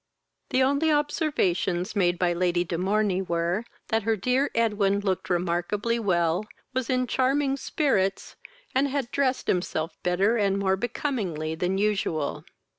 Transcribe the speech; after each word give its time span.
The 0.49 0.63
only 0.63 0.91
observations 0.91 1.95
made 1.95 2.17
by 2.17 2.33
Lady 2.33 2.63
de 2.63 2.75
Morney 2.75 3.21
were, 3.21 3.65
that 3.89 4.01
her 4.01 4.15
dear 4.15 4.49
Edwin 4.55 4.99
looked 4.99 5.29
remarkably 5.29 5.99
well, 5.99 6.43
was 6.73 6.89
in 6.89 7.05
charming 7.05 7.55
spirits, 7.55 8.35
and 8.73 8.87
had 8.87 9.11
dressed 9.11 9.45
himself 9.45 10.01
better 10.01 10.37
and 10.37 10.57
more 10.57 10.75
becomingly 10.75 11.53
than 11.53 11.77
usual. 11.77 12.45